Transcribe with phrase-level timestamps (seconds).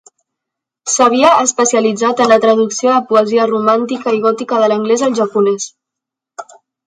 [0.93, 5.69] S'havia especialitzat en la traducció de poesia romàntica i gòtica de l'anglès al japonès.